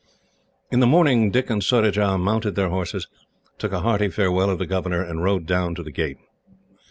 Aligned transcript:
In 0.71 0.79
the 0.79 0.87
morning 0.87 1.29
Dick 1.29 1.51
and 1.51 1.63
Surajah 1.63 2.17
mounted 2.17 2.55
their 2.55 2.69
horses, 2.69 3.07
took 3.59 3.71
a 3.71 3.81
hearty 3.81 4.09
farewell 4.09 4.49
of 4.49 4.57
the 4.57 4.65
governor, 4.65 5.03
and 5.03 5.21
rode 5.23 5.45
down 5.45 5.75
to 5.75 5.83
the 5.83 5.91
gate. 5.91 6.17